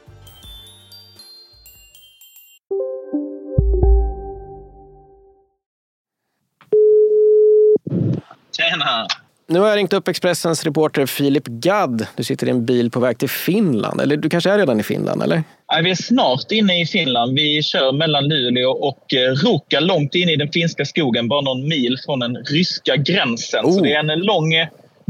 Nu 9.51 9.59
har 9.59 9.67
jag 9.67 9.77
ringt 9.77 9.93
upp 9.93 10.07
Expressens 10.07 10.63
reporter 10.63 11.05
Filip 11.05 11.47
Gadd. 11.47 12.07
Du 12.15 12.23
sitter 12.23 12.47
i 12.47 12.49
en 12.49 12.65
bil 12.65 12.91
på 12.91 12.99
väg 12.99 13.17
till 13.17 13.29
Finland. 13.29 14.01
Eller 14.01 14.17
du 14.17 14.29
kanske 14.29 14.51
är 14.51 14.57
redan 14.57 14.79
i 14.79 14.83
Finland? 14.83 15.23
eller? 15.23 15.43
Ja, 15.67 15.81
vi 15.83 15.91
är 15.91 15.95
snart 15.95 16.51
inne 16.51 16.81
i 16.81 16.85
Finland. 16.85 17.35
Vi 17.35 17.63
kör 17.63 17.91
mellan 17.91 18.27
Luleå 18.27 18.69
och 18.69 19.13
eh, 19.13 19.31
Ruka, 19.31 19.79
långt 19.79 20.15
inne 20.15 20.31
i 20.31 20.35
den 20.35 20.51
finska 20.51 20.85
skogen, 20.85 21.27
bara 21.27 21.41
någon 21.41 21.67
mil 21.67 21.97
från 22.05 22.19
den 22.19 22.35
ryska 22.35 22.95
gränsen. 22.95 23.65
Oh. 23.65 23.71
Så 23.71 23.83
det 23.83 23.93
är 23.93 23.99
en 23.99 24.19
lång 24.19 24.53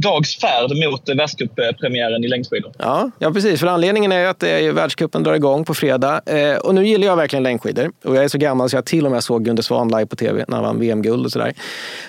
dags 0.02 0.38
färd 0.38 0.72
mot 0.86 1.10
världscuppremiären 1.10 2.24
i 2.24 2.28
längdskidor. 2.28 2.72
Ja, 2.78 3.12
ja, 3.20 3.32
precis. 3.32 3.60
För 3.60 3.68
anledningen 3.68 4.12
är 4.12 4.26
att 4.26 4.40
det 4.40 4.50
är 4.50 4.72
världscupen 4.72 5.24
drar 5.24 5.34
igång 5.34 5.66
på 5.66 5.74
fredag. 5.74 6.22
Eh, 6.26 6.58
och 6.58 6.76
nu 6.76 6.88
gillar 6.88 7.08
jag 7.08 7.16
verkligen 7.16 7.44
längdskidor. 7.44 7.92
Och 8.04 8.16
jag 8.16 8.24
är 8.24 8.28
så 8.28 8.38
gammal 8.38 8.70
så 8.70 8.78
jag 8.78 8.86
till 8.86 9.06
och 9.06 9.12
med 9.12 9.24
såg 9.24 9.46
Gunde 9.46 9.64
Svan 9.64 9.88
live 9.88 10.06
på 10.06 10.16
tv 10.16 10.46
när 10.48 10.56
han 10.56 10.66
vann 10.66 10.80
VM-guld 10.80 11.26
och 11.26 11.32
sådär. 11.32 11.54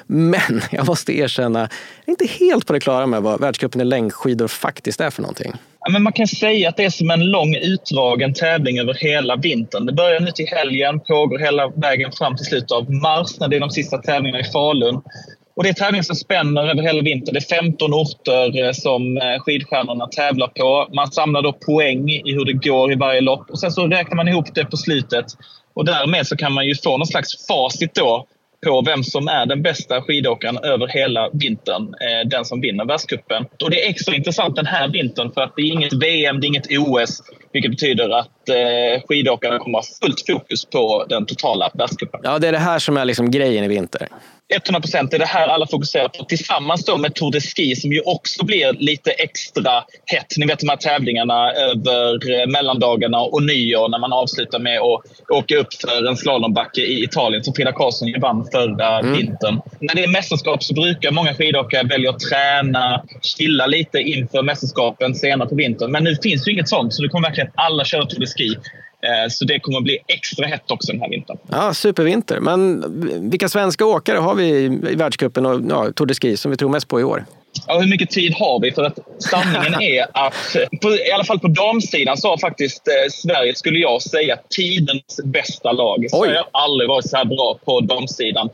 Men 0.06 0.60
jag 0.70 0.86
måste 0.86 1.18
erkänna, 1.18 1.58
jag 1.58 1.68
är 2.06 2.22
inte 2.22 2.44
helt 2.44 2.66
på 2.66 2.72
det 2.72 2.80
klara 2.80 3.06
med 3.06 3.22
vad 3.22 3.40
världscupen 3.40 3.80
i 3.80 3.84
längdskidor 3.84 4.48
faktiskt 4.48 5.00
är 5.00 5.10
för 5.10 5.22
någonting. 5.22 5.52
Ja, 5.84 5.92
men 5.92 6.02
man 6.02 6.12
kan 6.12 6.26
säga 6.26 6.68
att 6.68 6.76
det 6.76 6.84
är 6.84 6.90
som 6.90 7.10
en 7.10 7.30
lång 7.30 7.54
utdragen 7.54 8.34
tävling 8.34 8.78
över 8.78 8.94
hela 8.94 9.36
vintern. 9.36 9.86
Det 9.86 9.92
börjar 9.92 10.20
nu 10.20 10.30
till 10.30 10.46
helgen, 10.46 11.00
pågår 11.00 11.38
hela 11.38 11.68
vägen 11.68 12.12
fram 12.12 12.36
till 12.36 12.46
slutet 12.46 12.72
av 12.72 12.90
mars 12.90 13.40
när 13.40 13.48
det 13.48 13.56
är 13.56 13.60
de 13.60 13.70
sista 13.70 13.98
tävlingarna 13.98 14.40
i 14.40 14.44
Falun. 14.44 15.02
Och 15.54 15.62
det 15.62 15.68
är 15.68 15.72
tävlingar 15.72 16.02
som 16.02 16.16
spänner 16.16 16.62
över 16.62 16.82
hela 16.82 17.02
vintern. 17.02 17.34
Det 17.34 17.38
är 17.38 17.56
15 17.62 17.94
orter 17.94 18.64
eh, 18.64 18.72
som 18.72 19.16
eh, 19.16 19.40
skidstjärnorna 19.40 20.06
tävlar 20.06 20.48
på. 20.48 20.88
Man 20.94 21.12
samlar 21.12 21.42
då 21.42 21.52
poäng 21.52 22.10
i 22.10 22.32
hur 22.32 22.44
det 22.44 22.52
går 22.52 22.92
i 22.92 22.94
varje 22.94 23.20
lopp 23.20 23.50
och 23.50 23.60
sen 23.60 23.72
så 23.72 23.86
räknar 23.86 24.16
man 24.16 24.28
ihop 24.28 24.54
det 24.54 24.64
på 24.64 24.76
slutet. 24.76 25.26
Och 25.74 25.84
därmed 25.84 26.26
så 26.26 26.36
kan 26.36 26.52
man 26.52 26.66
ju 26.66 26.74
få 26.74 26.96
någon 26.96 27.06
slags 27.06 27.46
facit 27.46 27.94
då 27.94 28.26
på 28.66 28.82
vem 28.86 29.02
som 29.02 29.28
är 29.28 29.46
den 29.46 29.62
bästa 29.62 30.02
skidåkaren 30.02 30.58
över 30.58 30.86
hela 30.86 31.30
vintern. 31.32 31.82
Eh, 31.82 32.28
den 32.28 32.44
som 32.44 32.60
vinner 32.60 32.84
världscupen. 32.84 33.44
Och 33.64 33.70
det 33.70 33.84
är 33.84 33.90
extra 33.90 34.14
intressant 34.14 34.56
den 34.56 34.66
här 34.66 34.88
vintern 34.88 35.32
för 35.32 35.40
att 35.40 35.52
det 35.56 35.62
är 35.62 35.66
inget 35.66 35.92
VM, 35.92 36.40
det 36.40 36.46
är 36.46 36.48
inget 36.48 36.66
OS. 36.78 37.22
Vilket 37.52 37.70
betyder 37.70 38.10
att 38.18 38.48
eh, 38.48 39.02
skidåkarna 39.08 39.58
kommer 39.58 39.78
ha 39.78 39.84
fullt 40.02 40.26
fokus 40.26 40.64
på 40.64 41.06
den 41.08 41.26
totala 41.26 41.70
världscupen. 41.74 42.20
Ja, 42.24 42.38
det 42.38 42.48
är 42.48 42.52
det 42.52 42.58
här 42.58 42.78
som 42.78 42.96
är 42.96 43.04
liksom 43.04 43.30
grejen 43.30 43.64
i 43.64 43.68
vinter. 43.68 44.08
100 44.52 44.80
procent 44.80 45.14
är 45.14 45.18
det 45.18 45.26
här 45.26 45.48
alla 45.48 45.66
fokuserar 45.66 46.08
på. 46.08 46.24
Tillsammans 46.24 46.84
då 46.84 46.96
med 46.96 47.14
Tour 47.14 47.30
de 47.30 47.40
Ski 47.40 47.76
som 47.76 47.92
ju 47.92 48.00
också 48.00 48.44
blir 48.44 48.72
lite 48.72 49.10
extra 49.10 49.84
hett. 50.06 50.34
Ni 50.36 50.46
vet 50.46 50.58
de 50.58 50.68
här 50.68 50.76
tävlingarna 50.76 51.52
över 51.52 52.40
eh, 52.40 52.46
mellandagarna 52.46 53.20
och 53.20 53.42
nyår 53.42 53.88
när 53.88 53.98
man 53.98 54.12
avslutar 54.12 54.58
med 54.58 54.78
att 54.80 55.00
åka 55.30 55.56
upp 55.56 55.74
för 55.74 56.08
en 56.08 56.16
slalombacke 56.16 56.80
i 56.80 57.04
Italien 57.04 57.44
som 57.44 57.54
Frida 57.54 57.72
Karlsson 57.72 58.08
ju 58.08 58.18
vann 58.18 58.48
förra 58.52 58.98
mm. 58.98 59.16
vintern. 59.16 59.60
När 59.80 59.94
det 59.94 60.04
är 60.04 60.08
mästerskap 60.08 60.62
så 60.62 60.74
brukar 60.74 61.10
många 61.10 61.34
skidåkare 61.34 61.82
välja 61.82 62.10
att 62.10 62.20
träna, 62.20 63.02
chilla 63.22 63.66
lite 63.66 63.98
inför 63.98 64.42
mästerskapen 64.42 65.14
senare 65.14 65.48
på 65.48 65.54
vintern. 65.54 65.92
Men 65.92 66.04
nu 66.04 66.16
finns 66.22 66.48
ju 66.48 66.52
inget 66.52 66.68
sånt 66.68 66.94
så 66.94 67.02
det 67.02 67.08
kommer 67.08 67.28
verkligen 67.28 67.50
alla 67.54 67.84
köra 67.84 68.06
Tour 68.06 68.20
de 68.20 68.26
Ski. 68.26 68.56
Eh, 69.06 69.28
så 69.30 69.44
det 69.44 69.60
kommer 69.60 69.78
att 69.78 69.84
bli 69.84 69.98
extra 70.06 70.46
hett 70.46 70.70
också 70.70 70.92
den 70.92 71.00
här 71.00 71.08
vintern. 71.08 71.38
Ja, 71.50 71.74
supervinter. 71.74 72.40
Men 72.40 72.84
vilka 73.30 73.48
svenska 73.48 73.86
åkare 73.86 74.18
har 74.18 74.34
vi 74.34 74.48
i 74.90 74.94
världscupen 74.94 75.46
och 75.46 75.60
ja, 75.70 75.92
Tour 75.92 76.06
de 76.06 76.14
Ski 76.14 76.36
som 76.36 76.50
vi 76.50 76.56
tror 76.56 76.68
mest 76.68 76.88
på 76.88 77.00
i 77.00 77.04
år? 77.04 77.24
Ja, 77.66 77.78
hur 77.78 77.88
mycket 77.88 78.10
tid 78.10 78.34
har 78.34 78.60
vi? 78.60 78.72
För 78.72 78.82
att 78.82 78.98
sanningen 79.18 79.74
är 79.82 80.06
att, 80.12 80.56
på, 80.82 80.90
i 80.90 81.12
alla 81.12 81.24
fall 81.24 81.38
på 81.38 81.48
damsidan, 81.48 82.16
så 82.16 82.28
har 82.28 82.38
faktiskt 82.38 82.88
eh, 82.88 83.10
Sverige, 83.10 83.54
skulle 83.54 83.78
jag 83.78 84.02
säga, 84.02 84.38
tidens 84.50 85.20
bästa 85.24 85.72
lag. 85.72 85.98
Oj. 86.00 86.08
Sverige 86.08 86.38
har 86.38 86.62
aldrig 86.62 86.88
varit 86.88 87.08
så 87.08 87.16
här 87.16 87.24
bra 87.24 87.58
på 87.64 87.80
damsidan. 87.80 88.48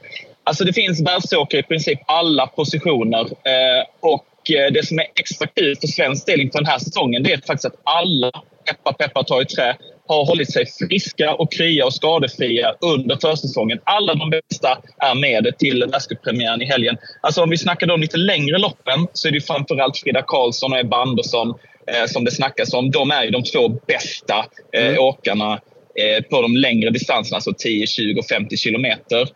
Alltså 0.45 0.65
det 0.65 0.73
finns 0.73 1.01
världsåkare 1.01 1.61
i 1.61 1.63
princip 1.63 1.99
alla 2.07 2.47
positioner. 2.47 3.21
Eh, 3.21 3.85
och 4.01 4.51
eh, 4.51 4.73
det 4.73 4.87
som 4.87 4.99
är 4.99 5.07
extra 5.21 5.47
kul 5.47 5.77
för 5.81 5.87
svensk 5.87 6.27
del 6.27 6.41
inför 6.41 6.59
den 6.59 6.67
här 6.67 6.79
säsongen, 6.79 7.23
det 7.23 7.33
är 7.33 7.37
faktiskt 7.37 7.65
att 7.65 7.81
alla, 7.85 8.33
peppa 8.65 8.93
peppa 8.93 9.25
ta 9.25 9.43
i 9.43 9.45
trä, 9.45 9.77
har 10.09 10.25
hållit 10.25 10.53
sig 10.53 10.67
friska 10.67 11.35
och 11.35 11.53
krya 11.53 11.87
och 11.87 11.95
skadefria 11.95 12.75
under 12.81 13.17
försäsongen. 13.17 13.79
Alla 13.85 14.15
de 14.15 14.31
bästa 14.31 14.79
är 14.99 15.15
med 15.15 15.59
till 15.59 15.85
världscuppremiären 15.93 16.63
i 16.63 16.65
helgen. 16.65 16.97
Alltså 17.21 17.43
om 17.43 17.51
vi 17.51 17.59
snackar 17.59 17.87
de 17.87 18.01
lite 18.01 18.17
längre 18.17 18.59
loppen 18.59 19.07
så 19.13 19.29
är 19.29 19.33
det 19.33 19.41
framförallt 19.41 19.99
Frida 19.99 20.23
Karlsson 20.23 20.73
och 20.73 20.79
Ebba 20.79 21.03
Andersson 21.03 21.49
eh, 21.87 22.07
som 22.07 22.25
det 22.25 22.31
snackas 22.31 22.75
om. 22.75 22.91
De 22.91 23.11
är 23.11 23.25
ju 23.25 23.31
de 23.31 23.43
två 23.43 23.69
bästa 23.69 24.47
eh, 24.73 24.87
mm. 24.87 24.99
åkarna 24.99 25.53
eh, 25.95 26.23
på 26.31 26.43
de 26.43 26.57
längre 26.57 26.91
distanserna, 26.91 27.37
alltså 27.37 27.55
10, 27.59 27.87
20 27.87 28.21
och 28.21 28.27
50 28.27 28.57
kilometer. 28.57 29.29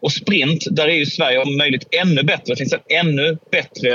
Och 0.00 0.12
sprint, 0.12 0.64
där 0.70 0.88
är 0.88 0.94
ju 0.94 1.06
Sverige 1.06 1.38
om 1.38 1.56
möjligt 1.56 1.88
ännu 1.90 2.22
bättre. 2.22 2.44
Det 2.52 2.56
finns 2.56 2.72
en 2.72 3.08
ännu 3.08 3.38
bättre 3.50 3.94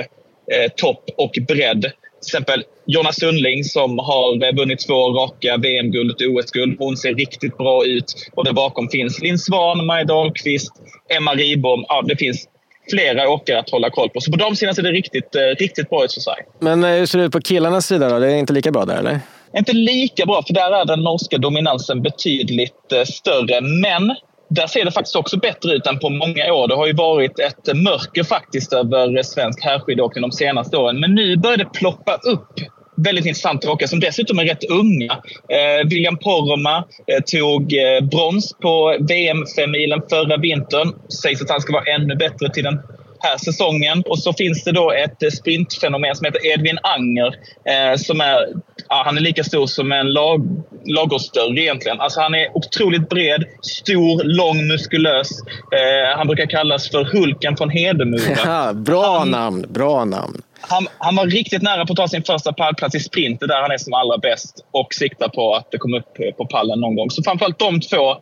eh, 0.51 0.71
topp 0.75 1.09
och 1.17 1.37
bredd 1.47 1.91
till 2.23 2.37
exempel 2.37 2.63
Jonna 2.87 3.11
Sundling 3.11 3.63
som 3.63 3.99
har 3.99 4.55
vunnit 4.55 4.87
två 4.87 5.13
raka 5.13 5.57
VM-guld 5.57 6.11
och 6.11 6.21
OS-guld. 6.21 6.75
Hon 6.79 6.97
ser 6.97 7.13
riktigt 7.13 7.57
bra 7.57 7.85
ut. 7.85 8.29
Och 8.35 8.45
där 8.45 8.53
bakom 8.53 8.89
finns 8.89 9.21
Linn 9.21 9.39
Svan, 9.39 9.85
Maja 9.85 10.03
Dahlqvist, 10.03 10.71
Emma 11.17 11.33
Ribom. 11.33 11.85
Ja, 11.87 12.03
det 12.07 12.15
finns 12.15 12.47
flera 12.89 13.29
åkare 13.29 13.59
att 13.59 13.69
hålla 13.69 13.89
koll 13.89 14.09
på. 14.09 14.21
Så 14.21 14.31
på 14.31 14.37
de 14.37 14.55
sidan 14.55 14.75
ser 14.75 14.83
det 14.83 14.91
riktigt, 14.91 15.35
eh, 15.35 15.41
riktigt 15.41 15.89
bra 15.89 16.05
ut 16.05 16.13
för 16.13 16.21
Sverige. 16.21 16.43
Men 16.59 16.83
eh, 16.83 16.89
hur 16.89 17.05
ser 17.05 17.19
det 17.19 17.25
ut 17.25 17.31
på 17.31 17.41
killarnas 17.41 17.85
sida 17.87 18.09
då? 18.09 18.19
Det 18.19 18.31
är 18.31 18.35
inte 18.35 18.53
lika 18.53 18.71
bra 18.71 18.85
där 18.85 18.97
eller? 18.97 19.19
Inte 19.57 19.73
lika 19.73 20.25
bra, 20.25 20.43
för 20.47 20.53
där 20.53 20.81
är 20.81 20.85
den 20.85 20.99
norska 20.99 21.37
dominansen 21.37 22.01
betydligt 22.01 22.91
eh, 22.91 23.03
större. 23.03 23.61
Men 23.61 24.15
där 24.53 24.67
ser 24.67 24.85
det 24.85 24.91
faktiskt 24.91 25.15
också 25.15 25.37
bättre 25.37 25.73
ut 25.73 25.87
än 25.87 25.99
på 25.99 26.09
många 26.09 26.53
år. 26.53 26.67
Det 26.67 26.75
har 26.75 26.87
ju 26.87 26.93
varit 26.93 27.39
ett 27.39 27.75
mörker 27.75 28.23
faktiskt 28.23 28.73
över 28.73 29.23
svensk 29.23 29.63
herrskidåkning 29.63 30.21
de 30.21 30.31
senaste 30.31 30.77
åren. 30.77 30.99
Men 30.99 31.15
nu 31.15 31.37
börjar 31.37 31.57
det 31.57 31.69
ploppa 31.73 32.15
upp 32.15 32.59
väldigt 32.95 33.25
intressanta 33.25 33.71
åkare 33.71 33.87
som 33.87 33.99
dessutom 33.99 34.39
är 34.39 34.45
rätt 34.45 34.63
unga. 34.69 35.13
Eh, 35.49 35.87
William 35.89 36.17
Poromaa 36.17 36.77
eh, 37.07 37.23
tog 37.25 37.73
eh, 37.73 38.01
brons 38.11 38.55
på 38.61 38.97
VM-femilen 38.99 40.01
förra 40.09 40.37
vintern. 40.37 40.93
Sägs 41.21 41.41
att 41.41 41.49
han 41.49 41.61
ska 41.61 41.73
vara 41.73 41.95
ännu 41.95 42.15
bättre 42.15 42.49
till 42.49 42.63
den 42.63 42.79
här 43.23 43.37
säsongen. 43.37 44.03
Och 44.05 44.19
så 44.19 44.33
finns 44.33 44.63
det 44.63 44.71
då 44.71 44.91
ett 44.91 45.23
eh, 45.23 45.29
sprintfenomen 45.29 46.15
som 46.15 46.25
heter 46.25 46.53
Edvin 46.53 46.77
Anger. 46.83 47.35
Eh, 47.65 47.97
som 47.97 48.21
är, 48.21 48.47
ja, 48.89 49.01
han 49.05 49.17
är 49.17 49.21
lika 49.21 49.43
stor 49.43 49.67
som 49.67 49.91
en 49.91 50.13
lag, 50.13 50.63
ladugårdsdörr 50.85 51.59
egentligen. 51.59 52.01
Alltså 52.01 52.21
han 52.21 52.35
är 52.35 52.57
otroligt 52.57 53.09
bred, 53.09 53.43
stor, 53.61 54.23
lång, 54.23 54.67
muskulös. 54.67 55.29
Eh, 55.71 56.17
han 56.17 56.27
brukar 56.27 56.45
kallas 56.45 56.89
för 56.89 57.03
Hulken 57.03 57.57
från 57.57 57.69
Hedemora. 57.69 58.21
Ja, 58.45 58.73
bra 58.73 59.19
han, 59.19 59.31
namn, 59.31 59.65
bra 59.69 60.05
namn. 60.05 60.41
Han, 60.61 60.87
han, 60.97 61.15
var 61.15 61.25
riktigt 61.25 61.61
nära 61.61 61.85
på 61.85 61.93
att 61.93 61.97
ta 61.97 62.07
sin 62.07 62.23
första 62.23 62.53
pallplats 62.53 62.95
i 62.95 62.99
sprint, 62.99 63.39
där 63.39 63.61
han 63.61 63.71
är 63.71 63.77
som 63.77 63.93
allra 63.93 64.17
bäst. 64.17 64.65
Och 64.71 64.93
siktar 64.93 65.29
på 65.29 65.55
att 65.55 65.67
komma 65.79 65.97
upp 65.97 66.37
på 66.37 66.45
pallen 66.45 66.79
någon 66.79 66.95
gång. 66.95 67.09
Så 67.09 67.23
framförallt 67.23 67.59
de 67.59 67.81
två 67.81 68.17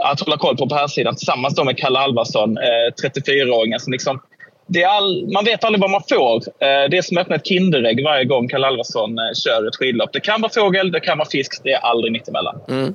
att 0.00 0.20
hålla 0.20 0.36
koll 0.36 0.56
på 0.56 0.68
på 0.68 0.74
här 0.74 0.86
sidan 0.86 1.16
tillsammans 1.16 1.64
med 1.64 1.78
Kalle 1.78 1.98
Alvarsson, 1.98 2.58
eh, 2.58 3.08
34-åringen 3.08 3.80
som 3.80 3.92
liksom 3.92 4.20
all, 4.86 5.32
man 5.32 5.44
vet 5.44 5.64
aldrig 5.64 5.80
vad 5.80 5.90
man 5.90 6.02
får. 6.08 6.36
Eh, 6.36 6.90
det 6.90 6.98
är 6.98 7.02
som 7.02 7.16
att 7.16 7.22
öppna 7.22 7.36
ett 7.36 7.46
Kinderägg 7.46 8.04
varje 8.04 8.24
gång 8.24 8.48
Kalle 8.48 8.66
Alvarsson 8.66 9.18
eh, 9.18 9.24
kör 9.44 9.68
ett 9.68 9.76
skidlopp. 9.76 10.12
Det 10.12 10.20
kan 10.20 10.40
vara 10.40 10.52
fågel, 10.52 10.92
det 10.92 11.00
kan 11.00 11.18
vara 11.18 11.28
fisk. 11.28 11.60
Det 11.64 11.72
är 11.72 11.78
aldrig 11.78 12.12
mittemellan. 12.12 12.60
Mm. 12.68 12.94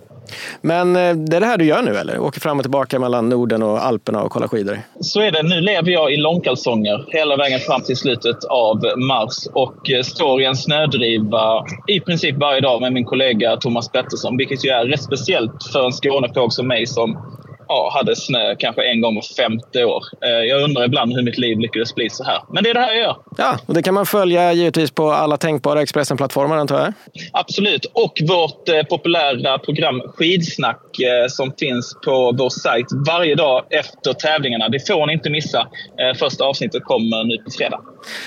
Men 0.61 0.95
eh, 0.95 1.15
det 1.15 1.35
är 1.35 1.39
det 1.39 1.45
här 1.45 1.57
du 1.57 1.65
gör 1.65 1.81
nu 1.81 1.97
eller? 1.97 2.19
Åker 2.19 2.39
fram 2.39 2.57
och 2.57 2.63
tillbaka 2.63 2.99
mellan 2.99 3.29
Norden 3.29 3.63
och 3.63 3.85
Alperna 3.85 4.23
och 4.23 4.31
kollar 4.31 4.47
skidor? 4.47 4.79
Så 4.99 5.21
är 5.21 5.31
det. 5.31 5.43
Nu 5.43 5.61
lever 5.61 5.91
jag 5.91 6.13
i 6.13 6.17
långkalsonger 6.17 7.05
hela 7.07 7.35
vägen 7.35 7.59
fram 7.59 7.81
till 7.81 7.97
slutet 7.97 8.43
av 8.43 8.81
mars 8.97 9.47
och 9.53 9.75
står 10.03 10.41
i 10.41 10.45
en 10.45 10.55
snödriva 10.55 11.65
i 11.87 11.99
princip 11.99 12.35
varje 12.35 12.61
dag 12.61 12.81
med 12.81 12.93
min 12.93 13.05
kollega 13.05 13.57
Thomas 13.57 13.89
Pettersson. 13.89 14.37
Vilket 14.37 14.65
ju 14.65 14.69
är 14.69 14.85
rätt 14.85 15.03
speciellt 15.03 15.63
för 15.71 15.85
en 15.85 15.91
Skånefåg 15.91 16.53
som 16.53 16.67
mig 16.67 16.87
som 16.87 17.36
ja, 17.67 17.91
hade 17.93 18.15
snö 18.15 18.55
kanske 18.55 18.91
en 18.91 19.01
gång 19.01 19.15
var 19.15 19.35
femte 19.35 19.85
år. 19.85 20.03
Eh, 20.25 20.29
jag 20.29 20.63
undrar 20.63 20.85
ibland 20.85 21.13
hur 21.13 21.23
mitt 21.23 21.37
liv 21.37 21.59
lyckades 21.59 21.95
bli 21.95 22.09
så 22.09 22.23
här. 22.23 22.39
Men 22.53 22.63
det 22.63 22.69
är 22.69 22.73
det 22.73 22.79
här 22.79 22.93
jag 22.93 23.01
gör. 23.01 23.17
Ja, 23.37 23.57
och 23.65 23.73
det 23.73 23.83
kan 23.83 23.93
man 23.93 24.05
följa 24.05 24.53
givetvis 24.53 24.91
på 24.91 25.11
alla 25.11 25.37
tänkbara 25.37 25.81
Expressen-plattformar 25.81 26.57
antar 26.57 26.79
jag? 26.79 26.93
Absolut. 27.31 27.85
Och 27.85 28.21
vårt 28.27 28.69
eh, 28.69 28.83
populära 28.83 29.57
program 29.59 30.01
Skidsnack 30.01 30.99
eh, 30.99 31.27
som 31.27 31.53
finns 31.59 31.95
på 32.05 32.35
vår 32.37 32.49
sajt 32.49 32.87
varje 33.07 33.35
dag 33.35 33.63
efter 33.69 34.13
tävlingarna. 34.13 34.69
Det 34.69 34.87
får 34.87 35.05
ni 35.07 35.13
inte 35.13 35.29
missa. 35.29 35.67
Eh, 35.99 36.17
första 36.17 36.45
avsnittet 36.45 36.83
kommer 36.83 37.23
nu 37.23 37.37
på 37.37 37.51
fredag. 37.51 37.81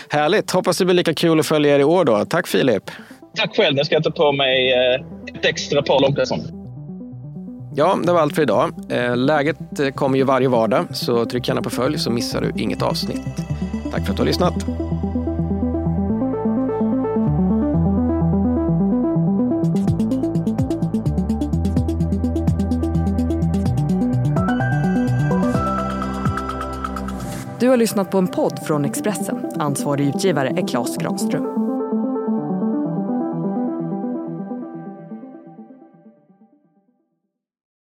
Härligt. 0.09 0.51
Hoppas 0.51 0.79
det 0.79 0.85
blir 0.85 0.95
lika 0.95 1.15
kul 1.15 1.41
att 1.41 1.47
följa 1.47 1.75
er 1.75 1.79
i 1.79 1.85
år 1.85 2.05
då. 2.05 2.25
Tack 2.25 2.47
Filip. 2.47 2.91
Tack 3.37 3.57
själv. 3.57 3.77
Nu 3.77 3.85
ska 3.85 3.95
jag 3.95 4.05
ta 4.05 4.11
på 4.11 4.33
mig 4.33 4.73
eh, 4.73 5.01
ett 5.35 5.45
extra 5.45 5.83
par 5.83 6.01
långkalsonger. 6.01 6.60
Ja, 7.75 7.99
det 8.05 8.13
var 8.13 8.21
allt 8.21 8.35
för 8.35 8.43
idag. 8.43 8.73
Eh, 8.89 9.17
läget 9.17 9.81
eh, 9.81 9.91
kommer 9.91 10.19
ju 10.19 10.25
varje 10.25 10.49
vardag, 10.49 10.85
så 10.91 11.25
tryck 11.25 11.49
gärna 11.49 11.63
på 11.63 11.71
följ 11.71 11.99
så 11.99 12.11
missar 12.11 12.41
du 12.41 12.63
inget 12.63 12.83
avsnitt. 12.83 13.21
Tack 13.93 14.05
för 14.05 14.11
att 14.11 14.17
du 14.17 14.23
har 14.23 14.27
lyssnat. 14.27 14.55
Du 27.61 27.69
har 27.69 27.77
lyssnat 27.77 28.11
på 28.11 28.19
en 28.19 28.29
podd 28.29 28.59
från 28.67 28.85
Expressen. 28.85 29.51
Ansvarig 29.59 30.09
utgivare 30.09 30.49
är 30.49 30.69
Klas 30.69 30.97
Granström. 30.97 31.70